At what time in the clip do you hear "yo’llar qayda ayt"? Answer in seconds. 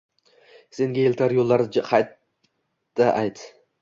1.39-3.45